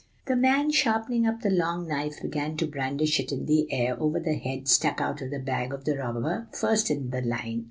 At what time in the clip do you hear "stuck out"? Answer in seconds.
4.67-5.21